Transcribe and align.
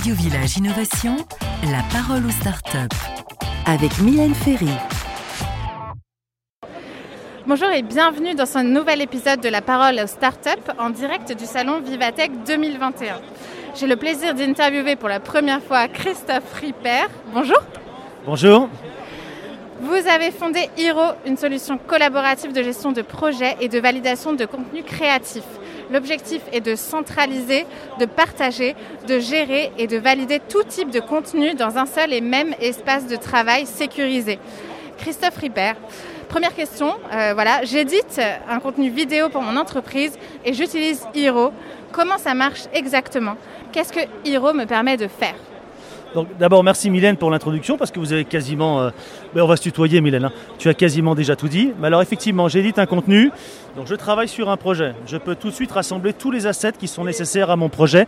Radio 0.00 0.14
Village 0.14 0.56
Innovation, 0.56 1.16
la 1.64 1.82
parole 1.92 2.24
aux 2.24 2.30
startups. 2.30 2.96
Avec 3.66 3.98
Mylène 3.98 4.32
Ferry. 4.32 4.70
Bonjour 7.46 7.68
et 7.68 7.82
bienvenue 7.82 8.34
dans 8.34 8.46
ce 8.46 8.60
nouvel 8.60 9.02
épisode 9.02 9.40
de 9.40 9.50
La 9.50 9.60
Parole 9.60 10.00
aux 10.02 10.06
startups 10.06 10.70
en 10.78 10.88
direct 10.88 11.36
du 11.38 11.44
salon 11.44 11.82
Vivatech 11.82 12.30
2021. 12.46 13.20
J'ai 13.78 13.86
le 13.86 13.96
plaisir 13.96 14.34
d'interviewer 14.34 14.96
pour 14.96 15.10
la 15.10 15.20
première 15.20 15.62
fois 15.62 15.86
Christophe 15.86 16.50
Ripper. 16.54 17.04
Bonjour. 17.34 17.60
Bonjour. 18.24 18.70
Vous 19.82 20.08
avez 20.08 20.30
fondé 20.30 20.70
Hiro, 20.78 21.12
une 21.26 21.36
solution 21.36 21.76
collaborative 21.76 22.54
de 22.54 22.62
gestion 22.62 22.92
de 22.92 23.02
projets 23.02 23.58
et 23.60 23.68
de 23.68 23.78
validation 23.78 24.32
de 24.32 24.46
contenu 24.46 24.82
créatif. 24.82 25.44
L'objectif 25.92 26.42
est 26.52 26.60
de 26.60 26.76
centraliser, 26.76 27.66
de 27.98 28.06
partager, 28.06 28.76
de 29.08 29.18
gérer 29.18 29.72
et 29.76 29.86
de 29.86 29.96
valider 29.96 30.40
tout 30.40 30.62
type 30.62 30.90
de 30.90 31.00
contenu 31.00 31.54
dans 31.54 31.78
un 31.78 31.86
seul 31.86 32.12
et 32.12 32.20
même 32.20 32.54
espace 32.60 33.06
de 33.06 33.16
travail 33.16 33.66
sécurisé. 33.66 34.38
Christophe 34.98 35.36
Ripper, 35.36 35.72
première 36.28 36.54
question, 36.54 36.94
euh, 37.12 37.32
voilà, 37.34 37.64
j'édite 37.64 38.20
un 38.48 38.60
contenu 38.60 38.90
vidéo 38.90 39.30
pour 39.30 39.42
mon 39.42 39.56
entreprise 39.56 40.16
et 40.44 40.52
j'utilise 40.52 41.06
Hiro. 41.14 41.52
Comment 41.90 42.18
ça 42.18 42.34
marche 42.34 42.64
exactement? 42.72 43.36
Qu'est-ce 43.72 43.92
que 43.92 44.00
Hiro 44.24 44.52
me 44.52 44.66
permet 44.66 44.96
de 44.96 45.08
faire? 45.08 45.34
Donc 46.14 46.28
d'abord 46.38 46.64
merci 46.64 46.90
Mylène 46.90 47.16
pour 47.16 47.30
l'introduction 47.30 47.76
parce 47.76 47.90
que 47.90 48.00
vous 48.00 48.12
avez 48.12 48.24
quasiment, 48.24 48.80
euh, 48.80 48.90
ben, 49.34 49.42
on 49.42 49.46
va 49.46 49.56
se 49.56 49.62
tutoyer 49.62 50.00
Mylène, 50.00 50.24
hein. 50.24 50.32
tu 50.58 50.68
as 50.68 50.74
quasiment 50.74 51.14
déjà 51.14 51.36
tout 51.36 51.48
dit. 51.48 51.72
Mais 51.80 51.86
alors 51.86 52.02
effectivement 52.02 52.48
j'édite 52.48 52.78
un 52.78 52.86
contenu, 52.86 53.30
donc 53.76 53.86
je 53.86 53.94
travaille 53.94 54.28
sur 54.28 54.50
un 54.50 54.56
projet. 54.56 54.94
Je 55.06 55.16
peux 55.16 55.34
tout 55.34 55.48
de 55.48 55.54
suite 55.54 55.72
rassembler 55.72 56.12
tous 56.12 56.30
les 56.30 56.46
assets 56.46 56.72
qui 56.72 56.88
sont 56.88 57.04
nécessaires 57.04 57.50
à 57.50 57.56
mon 57.56 57.68
projet 57.68 58.06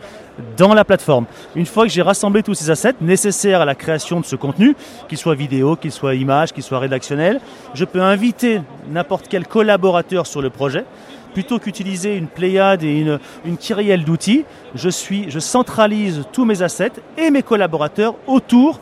dans 0.56 0.75
la 0.75 0.84
plateforme. 0.84 1.27
Une 1.55 1.66
fois 1.66 1.84
que 1.84 1.91
j'ai 1.91 2.02
rassemblé 2.02 2.42
tous 2.42 2.55
ces 2.55 2.70
assets 2.70 2.94
nécessaires 3.00 3.61
à 3.61 3.64
la 3.64 3.75
création 3.75 4.20
de 4.20 4.25
ce 4.25 4.37
contenu, 4.37 4.75
qu'il 5.09 5.19
soit 5.19 5.34
vidéo, 5.34 5.77
qu'il 5.77 5.92
soit 5.92 6.14
image, 6.14 6.53
qu'il 6.53 6.62
soit 6.62 6.78
rédactionnel, 6.78 7.41
je 7.75 7.84
peux 7.84 8.03
inviter 8.03 8.61
n'importe 8.91 9.27
quel 9.28 9.47
collaborateur 9.47 10.27
sur 10.27 10.42
le 10.42 10.50
projet 10.50 10.84
plutôt 11.33 11.58
qu'utiliser 11.58 12.16
une 12.16 12.27
pléiade 12.27 12.83
et 12.83 13.00
une, 13.00 13.19
une 13.44 13.56
kyrielle 13.56 14.05
d'outils, 14.05 14.44
je, 14.75 14.88
je 15.28 15.38
centralise 15.38 16.25
tous 16.33 16.44
mes 16.44 16.62
assets 16.62 16.92
et 17.16 17.30
mes 17.30 17.42
collaborateurs 17.42 18.14
autour 18.27 18.80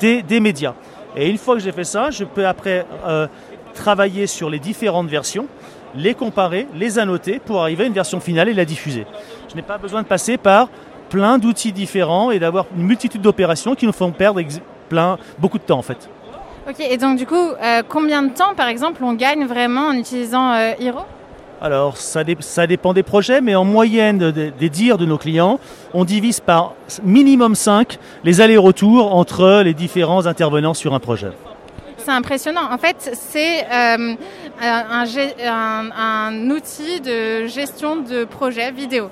des, 0.00 0.22
des 0.22 0.40
médias. 0.40 0.74
Et 1.16 1.28
une 1.28 1.38
fois 1.38 1.54
que 1.54 1.60
j'ai 1.60 1.72
fait 1.72 1.84
ça, 1.84 2.10
je 2.10 2.24
peux 2.24 2.46
après 2.46 2.86
euh, 3.06 3.26
travailler 3.74 4.26
sur 4.26 4.50
les 4.50 4.58
différentes 4.58 5.08
versions, 5.08 5.46
les 5.94 6.14
comparer, 6.14 6.66
les 6.74 6.98
annoter 6.98 7.38
pour 7.38 7.62
arriver 7.62 7.84
à 7.84 7.86
une 7.86 7.94
version 7.94 8.20
finale 8.20 8.48
et 8.48 8.54
la 8.54 8.64
diffuser. 8.64 9.06
Je 9.48 9.56
n'ai 9.56 9.62
pas 9.62 9.78
besoin 9.78 10.02
de 10.02 10.06
passer 10.06 10.36
par 10.36 10.68
plein 11.08 11.38
d'outils 11.38 11.72
différents 11.72 12.30
et 12.30 12.38
d'avoir 12.38 12.66
une 12.76 12.82
multitude 12.82 13.22
d'opérations 13.22 13.74
qui 13.74 13.86
nous 13.86 13.92
font 13.92 14.12
perdre 14.12 14.42
plein, 14.88 15.16
beaucoup 15.38 15.58
de 15.58 15.62
temps 15.62 15.78
en 15.78 15.82
fait. 15.82 16.08
Ok, 16.68 16.80
et 16.80 16.96
donc 16.96 17.16
du 17.16 17.26
coup, 17.26 17.34
euh, 17.34 17.82
combien 17.88 18.22
de 18.22 18.30
temps 18.30 18.54
par 18.54 18.66
exemple 18.68 19.02
on 19.04 19.14
gagne 19.14 19.46
vraiment 19.46 19.86
en 19.86 19.92
utilisant 19.92 20.52
euh, 20.52 20.72
Hero? 20.80 21.00
Alors, 21.60 21.96
ça, 21.96 22.22
dépend 22.66 22.92
des 22.92 23.02
projets, 23.02 23.40
mais 23.40 23.54
en 23.54 23.64
moyenne 23.64 24.30
des 24.30 24.68
dires 24.68 24.98
de 24.98 25.06
nos 25.06 25.16
clients, 25.16 25.58
on 25.94 26.04
divise 26.04 26.40
par 26.40 26.74
minimum 27.02 27.54
5 27.54 27.98
les 28.24 28.40
allers-retours 28.40 29.14
entre 29.14 29.62
les 29.62 29.72
différents 29.72 30.26
intervenants 30.26 30.74
sur 30.74 30.92
un 30.92 31.00
projet. 31.00 31.30
C'est 31.96 32.10
impressionnant. 32.10 32.70
En 32.70 32.78
fait, 32.78 33.10
c'est 33.14 33.64
euh, 33.64 34.14
un, 34.60 36.50
outil 36.50 37.00
de 37.00 37.46
gestion 37.46 37.96
de 37.96 38.24
projet 38.24 38.70
vidéo. 38.70 39.10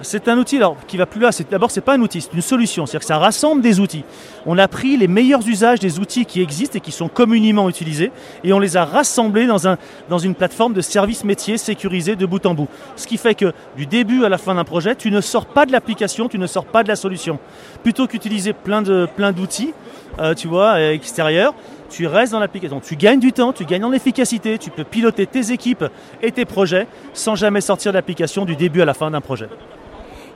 C'est 0.00 0.26
un 0.26 0.36
outil 0.38 0.56
alors, 0.56 0.76
qui 0.88 0.96
va 0.96 1.06
plus 1.06 1.20
là. 1.20 1.30
D'abord, 1.50 1.70
ce 1.70 1.78
n'est 1.78 1.84
pas 1.84 1.94
un 1.94 2.00
outil, 2.00 2.20
c'est 2.20 2.32
une 2.32 2.40
solution. 2.40 2.86
C'est-à-dire 2.86 3.00
que 3.00 3.06
ça 3.06 3.18
rassemble 3.18 3.62
des 3.62 3.78
outils. 3.78 4.04
On 4.46 4.58
a 4.58 4.68
pris 4.68 4.96
les 4.96 5.08
meilleurs 5.08 5.46
usages 5.48 5.80
des 5.80 5.98
outils 5.98 6.26
qui 6.26 6.40
existent 6.42 6.76
et 6.76 6.80
qui 6.80 6.92
sont 6.92 7.08
communément 7.08 7.68
utilisés 7.68 8.12
et 8.42 8.52
on 8.52 8.58
les 8.58 8.76
a 8.76 8.84
rassemblés 8.84 9.46
dans, 9.46 9.66
un, 9.66 9.78
dans 10.08 10.18
une 10.18 10.34
plateforme 10.34 10.74
de 10.74 10.80
service 10.80 11.24
métier 11.24 11.56
sécurisée 11.56 12.16
de 12.16 12.26
bout 12.26 12.44
en 12.46 12.54
bout. 12.54 12.68
Ce 12.96 13.06
qui 13.06 13.16
fait 13.16 13.34
que 13.34 13.52
du 13.76 13.86
début 13.86 14.24
à 14.24 14.28
la 14.28 14.38
fin 14.38 14.54
d'un 14.54 14.64
projet, 14.64 14.94
tu 14.96 15.10
ne 15.10 15.20
sors 15.20 15.46
pas 15.46 15.66
de 15.66 15.72
l'application, 15.72 16.28
tu 16.28 16.38
ne 16.38 16.46
sors 16.46 16.66
pas 16.66 16.82
de 16.82 16.88
la 16.88 16.96
solution. 16.96 17.38
Plutôt 17.82 18.06
qu'utiliser 18.06 18.52
plein 18.52 18.82
d'outils, 18.82 19.72
plein 20.16 20.24
euh, 20.24 20.34
tu 20.34 20.46
vois, 20.46 20.80
extérieurs, 20.80 21.54
tu 21.90 22.06
restes 22.06 22.32
dans 22.32 22.40
l'application. 22.40 22.80
Tu 22.80 22.96
gagnes 22.96 23.20
du 23.20 23.32
temps, 23.32 23.52
tu 23.52 23.64
gagnes 23.64 23.84
en 23.84 23.92
efficacité, 23.92 24.58
tu 24.58 24.70
peux 24.70 24.84
piloter 24.84 25.26
tes 25.26 25.52
équipes 25.52 25.84
et 26.22 26.32
tes 26.32 26.44
projets 26.44 26.86
sans 27.12 27.34
jamais 27.34 27.60
sortir 27.60 27.92
de 27.92 27.96
l'application 27.96 28.44
du 28.44 28.56
début 28.56 28.82
à 28.82 28.84
la 28.84 28.94
fin 28.94 29.10
d'un 29.10 29.20
projet. 29.20 29.48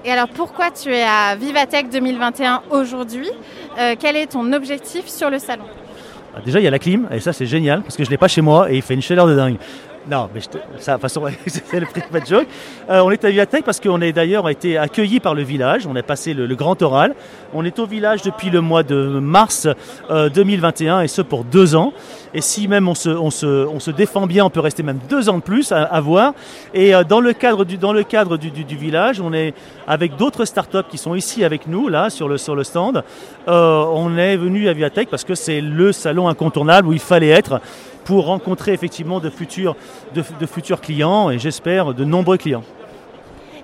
Et 0.04 0.12
alors 0.12 0.28
pourquoi 0.28 0.70
tu 0.70 0.94
es 0.94 1.02
à 1.02 1.34
Vivatech 1.34 1.90
2021 1.90 2.62
aujourd'hui? 2.70 3.28
Euh, 3.78 3.94
Quel 3.98 4.16
est 4.16 4.26
ton 4.28 4.52
objectif 4.52 5.06
sur 5.08 5.28
le 5.30 5.38
salon? 5.38 5.64
Bah, 6.34 6.40
Déjà 6.44 6.60
il 6.60 6.64
y 6.64 6.68
a 6.68 6.70
la 6.70 6.78
clim 6.78 7.08
et 7.10 7.20
ça 7.20 7.32
c'est 7.32 7.46
génial 7.46 7.82
parce 7.82 7.96
que 7.96 8.04
je 8.04 8.08
ne 8.08 8.12
l'ai 8.12 8.18
pas 8.18 8.28
chez 8.28 8.40
moi 8.40 8.70
et 8.70 8.76
il 8.76 8.82
fait 8.82 8.94
une 8.94 9.02
chaleur 9.02 9.26
de 9.26 9.34
dingue. 9.34 9.56
Non, 10.10 10.30
mais 10.34 10.40
ça, 10.40 10.92
de 10.92 10.96
toute 10.96 11.02
façon, 11.02 11.22
c'est 11.46 11.80
le 11.80 11.86
prix 11.86 12.00
de 12.00 12.26
joke. 12.26 12.46
Euh, 12.88 13.00
on 13.00 13.10
est 13.10 13.22
à 13.24 13.30
Vivatech 13.30 13.62
parce 13.62 13.78
qu'on 13.78 14.00
est 14.00 14.12
d'ailleurs 14.12 14.48
été 14.48 14.78
accueillis 14.78 15.20
par 15.20 15.34
le 15.34 15.42
village. 15.42 15.86
On 15.86 15.94
a 15.96 16.02
passé 16.02 16.32
le, 16.32 16.54
grand 16.54 16.80
oral. 16.80 17.14
On 17.52 17.64
est 17.64 17.78
au 17.78 17.86
village 17.86 18.22
depuis 18.22 18.48
le 18.48 18.62
mois 18.62 18.82
de 18.82 18.96
mars 19.20 19.68
2021 20.08 20.98
euh, 20.98 21.00
et 21.02 21.08
ce 21.08 21.20
pour 21.20 21.44
deux 21.44 21.76
ans. 21.76 21.92
Et 22.32 22.40
si 22.40 22.68
même 22.68 22.88
on 22.88 22.94
se, 22.94 23.90
défend 23.90 24.26
bien, 24.26 24.46
on 24.46 24.50
peut 24.50 24.60
rester 24.60 24.82
même 24.82 24.98
deux 25.10 25.28
ans 25.28 25.38
de 25.38 25.42
plus 25.42 25.72
à, 25.72 26.00
voir. 26.00 26.32
Et 26.72 26.94
euh, 26.94 27.04
dans 27.04 27.20
le 27.20 27.34
cadre, 27.34 27.64
du, 27.64 28.76
village, 28.76 29.20
on 29.20 29.34
est 29.34 29.52
avec 29.86 30.16
d'autres 30.16 30.46
startups 30.46 30.88
qui 30.90 30.96
sont 30.96 31.14
ici 31.14 31.44
avec 31.44 31.66
nous, 31.66 31.88
là, 31.88 32.08
sur 32.08 32.28
le, 32.28 32.38
sur 32.38 32.54
le 32.54 32.64
stand. 32.64 33.04
on 33.46 34.16
est 34.16 34.36
venu 34.38 34.68
à 34.68 34.72
Vivatech 34.72 35.10
parce 35.10 35.24
que 35.24 35.34
c'est 35.34 35.60
le 35.60 35.92
salon 35.92 36.28
incontournable 36.28 36.88
où 36.88 36.92
il 36.94 36.98
fallait 36.98 37.28
être 37.28 37.60
pour 38.08 38.24
rencontrer 38.24 38.72
effectivement 38.72 39.20
de 39.20 39.28
futurs, 39.28 39.76
de, 40.14 40.46
futurs 40.46 40.80
clients 40.80 41.28
et 41.28 41.38
j'espère 41.38 41.92
de 41.92 42.04
nombreux 42.06 42.38
clients. 42.38 42.64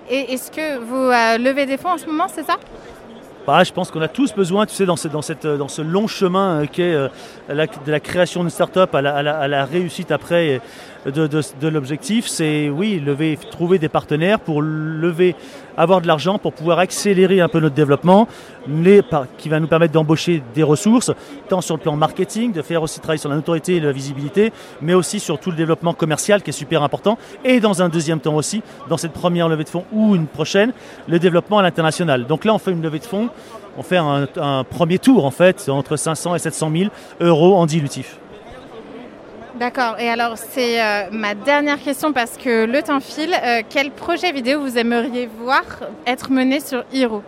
Et 0.07 0.33
est-ce 0.33 0.51
que 0.51 0.77
vous 0.77 0.95
euh, 0.95 1.39
levez 1.39 1.65
des 1.65 1.77
fonds 1.77 1.93
en 1.93 1.97
ce 1.97 2.05
moment, 2.05 2.27
c'est 2.27 2.43
ça? 2.43 2.57
Bah, 3.47 3.63
je 3.63 3.73
pense 3.73 3.89
qu'on 3.89 4.01
a 4.01 4.07
tous 4.07 4.35
besoin, 4.35 4.67
tu 4.67 4.75
sais, 4.75 4.85
dans 4.85 4.97
ce, 4.97 5.07
dans 5.07 5.23
cette, 5.23 5.47
dans 5.47 5.67
ce 5.67 5.81
long 5.81 6.05
chemin 6.05 6.61
euh, 6.61 6.65
qui 6.67 6.83
est 6.83 6.93
euh, 6.93 7.07
de 7.49 7.91
la 7.91 7.99
création 7.99 8.41
d'une 8.41 8.51
start-up 8.51 8.93
à 8.93 9.01
la, 9.01 9.15
à 9.15 9.47
la, 9.47 9.65
réussite 9.65 10.11
après 10.11 10.61
de, 11.11 11.67
l'objectif, 11.67 12.27
c'est 12.27 12.69
oui, 12.69 12.99
lever, 12.99 13.37
trouver 13.51 13.77
des 13.77 13.89
partenaires 13.89 14.39
pour 14.39 14.61
lever, 14.61 15.35
avoir 15.77 16.01
de 16.01 16.07
l'argent 16.07 16.39
pour 16.39 16.53
pouvoir 16.53 16.79
accélérer 16.79 17.41
un 17.41 17.47
peu 17.47 17.59
notre 17.59 17.75
développement, 17.75 18.27
qui 19.37 19.49
va 19.49 19.59
nous 19.59 19.67
permettre 19.67 19.93
d'embaucher 19.93 20.41
des 20.55 20.63
ressources, 20.63 21.11
tant 21.47 21.61
sur 21.61 21.75
le 21.75 21.81
plan 21.81 21.95
marketing, 21.95 22.51
de 22.51 22.61
faire 22.61 22.81
aussi 22.81 22.99
travailler 22.99 23.19
sur 23.19 23.29
la 23.29 23.35
notoriété 23.35 23.75
et 23.75 23.79
la 23.79 23.91
visibilité, 23.91 24.51
mais 24.81 24.95
aussi 24.95 25.19
sur 25.19 25.39
tout 25.39 25.51
le 25.51 25.57
développement 25.57 25.93
commercial 25.93 26.41
qui 26.41 26.49
est 26.49 26.53
super 26.53 26.81
important, 26.81 27.19
et 27.43 27.59
dans 27.59 27.83
un 27.83 27.89
deuxième 27.89 28.19
temps 28.19 28.35
aussi, 28.35 28.63
dans 28.89 28.97
cette 28.97 29.13
première 29.13 29.47
levée 29.47 29.63
de 29.63 29.69
fonds 29.69 29.85
ou 29.91 30.15
une 30.15 30.27
prochaine, 30.27 30.73
le 31.07 31.19
développement 31.19 31.59
à 31.59 31.61
l'international. 31.61 32.25
Donc 32.25 32.45
là, 32.45 32.53
on 32.53 32.59
fait 32.59 32.71
une 32.71 32.81
levée 32.81 32.99
de 32.99 33.05
fonds, 33.05 33.29
on 33.77 33.83
fait 33.83 33.97
un, 33.97 34.27
un 34.37 34.63
premier 34.63 34.97
tour 34.97 35.25
en 35.25 35.31
fait, 35.31 35.69
entre 35.69 35.97
500 35.97 36.35
et 36.35 36.39
700 36.39 36.71
000 36.75 36.89
euros 37.19 37.57
en 37.57 37.67
dilutif. 37.67 38.17
D'accord. 39.59 39.97
Et 39.99 40.09
alors, 40.09 40.37
c'est 40.37 40.81
euh, 40.81 41.09
ma 41.11 41.33
dernière 41.33 41.81
question 41.81 42.11
parce 42.11 42.37
que 42.37 42.65
le 42.65 42.81
temps 42.81 42.99
file. 42.99 43.33
Euh, 43.41 43.61
quel 43.69 43.91
projet 43.91 44.33
vidéo 44.33 44.59
vous 44.59 44.77
aimeriez 44.77 45.27
voir 45.27 45.63
être 46.05 46.29
mené 46.29 46.59
sur 46.59 46.83
Hero 46.93 47.23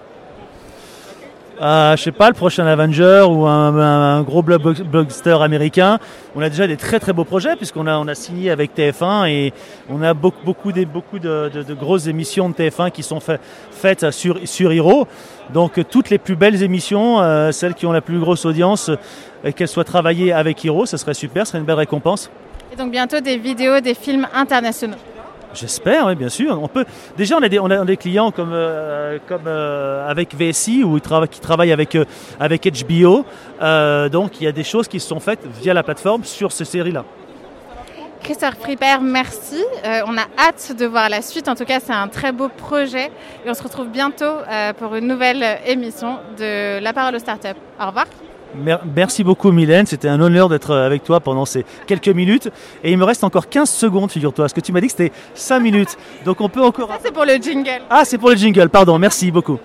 euh, 1.61 1.95
je 1.97 2.03
sais 2.03 2.11
pas, 2.11 2.27
le 2.27 2.35
prochain 2.35 2.65
Avenger 2.67 3.25
ou 3.27 3.47
un, 3.47 4.21
gros 4.21 4.43
blockbuster 4.43 5.37
américain. 5.41 5.97
On 6.35 6.41
a 6.41 6.49
déjà 6.49 6.67
des 6.67 6.77
très 6.77 6.99
très 6.99 7.13
beaux 7.13 7.23
projets 7.23 7.55
puisqu'on 7.55 7.87
a, 7.87 8.15
signé 8.15 8.51
avec 8.51 8.75
TF1 8.75 9.29
et 9.29 9.53
on 9.89 10.01
a 10.03 10.13
beaucoup, 10.13 10.43
beaucoup, 10.45 10.71
de, 10.71 10.85
beaucoup 10.85 11.17
grosses 11.79 12.07
émissions 12.07 12.49
de 12.49 12.53
TF1 12.53 12.91
qui 12.91 13.03
sont 13.03 13.19
faites 13.71 14.11
sur, 14.11 14.39
sur 14.45 14.71
Hero. 14.71 15.07
Donc 15.51 15.79
toutes 15.89 16.09
les 16.09 16.17
plus 16.17 16.35
belles 16.35 16.61
émissions, 16.61 17.21
euh, 17.21 17.51
celles 17.51 17.73
qui 17.73 17.85
ont 17.85 17.91
la 17.91 18.01
plus 18.01 18.19
grosse 18.19 18.45
audience, 18.45 18.89
euh, 18.89 19.51
qu'elles 19.51 19.67
soient 19.67 19.83
travaillées 19.83 20.33
avec 20.33 20.63
Hero, 20.63 20.85
ce 20.85 20.97
serait 20.97 21.13
super, 21.13 21.45
ce 21.45 21.51
serait 21.51 21.59
une 21.59 21.65
belle 21.65 21.75
récompense. 21.75 22.29
Et 22.71 22.75
donc 22.75 22.91
bientôt 22.91 23.19
des 23.19 23.37
vidéos, 23.37 23.79
des 23.79 23.93
films 23.93 24.27
internationaux. 24.33 24.97
J'espère, 25.53 26.15
bien 26.15 26.29
sûr. 26.29 26.61
On 26.61 26.67
peut 26.67 26.85
déjà 27.17 27.37
on 27.37 27.41
a 27.41 27.49
des, 27.49 27.59
des 27.85 27.97
clients 27.97 28.31
comme 28.31 28.51
euh, 28.53 29.17
comme 29.27 29.47
avec 29.47 30.35
VSI 30.35 30.83
ou 30.83 30.99
qui 30.99 31.39
travaillent 31.39 31.71
avec 31.71 31.97
avec 32.39 32.67
HBO. 32.87 33.25
donc 34.09 34.39
il 34.39 34.43
y 34.43 34.47
a 34.47 34.51
des 34.51 34.63
choses 34.63 34.87
qui 34.87 34.99
se 34.99 35.07
sont 35.07 35.19
faites 35.19 35.45
via 35.61 35.73
la 35.73 35.83
plateforme 35.83 36.23
sur 36.23 36.51
ces 36.51 36.65
séries 36.65 36.91
là. 36.91 37.03
Christophe 38.27 38.55
Fripper, 38.59 38.97
merci. 39.01 39.63
Euh, 39.85 40.01
on 40.05 40.17
a 40.17 40.25
hâte 40.37 40.75
de 40.77 40.85
voir 40.85 41.07
la 41.07 41.21
suite. 41.21 41.47
En 41.47 41.55
tout 41.55 41.63
cas, 41.63 41.79
c'est 41.79 41.93
un 41.93 42.09
très 42.09 42.33
beau 42.33 42.49
projet. 42.49 43.05
Et 43.45 43.49
on 43.49 43.53
se 43.53 43.63
retrouve 43.63 43.87
bientôt 43.87 44.25
euh, 44.25 44.73
pour 44.73 44.95
une 44.95 45.07
nouvelle 45.07 45.59
émission 45.65 46.17
de 46.37 46.79
La 46.79 46.91
Parole 46.91 47.15
aux 47.15 47.19
Startups. 47.19 47.57
Au 47.79 47.87
revoir. 47.87 48.05
Merci 48.95 49.23
beaucoup 49.23 49.51
Mylène, 49.51 49.85
c'était 49.85 50.07
un 50.07 50.19
honneur 50.19 50.49
d'être 50.49 50.75
avec 50.75 51.03
toi 51.03 51.19
pendant 51.19 51.45
ces 51.45 51.65
quelques 51.85 52.07
minutes. 52.09 52.49
Et 52.83 52.91
il 52.91 52.97
me 52.97 53.03
reste 53.03 53.23
encore 53.23 53.49
15 53.49 53.69
secondes, 53.69 54.11
figure-toi, 54.11 54.43
parce 54.43 54.53
que 54.53 54.61
tu 54.61 54.71
m'as 54.71 54.81
dit 54.81 54.87
que 54.87 54.93
c'était 54.93 55.11
5 55.33 55.59
minutes. 55.59 55.97
Donc 56.25 56.41
on 56.41 56.49
peut 56.49 56.63
encore... 56.63 56.89
Ça 56.89 56.99
c'est 57.03 57.13
pour 57.13 57.25
le 57.25 57.35
jingle. 57.35 57.81
Ah 57.89 58.03
c'est 58.05 58.17
pour 58.17 58.29
le 58.29 58.35
jingle, 58.35 58.69
pardon, 58.69 58.97
merci 58.97 59.31
beaucoup. 59.31 59.59